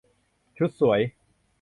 [0.57, 0.99] ชุดสวย